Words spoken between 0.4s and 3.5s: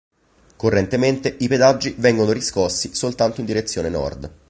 Correntemente, i pedaggi vengono riscossi soltanto in